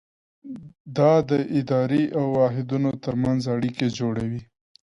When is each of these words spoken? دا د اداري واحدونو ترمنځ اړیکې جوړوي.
دا 0.97 1.11
د 1.29 1.31
اداري 1.59 2.03
واحدونو 2.35 2.89
ترمنځ 3.05 3.41
اړیکې 3.55 3.87
جوړوي. 3.99 4.41